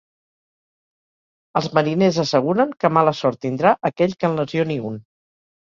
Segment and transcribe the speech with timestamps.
[1.61, 5.03] Els mariners asseguren que mala sort tindrà aquell que en lesioni un.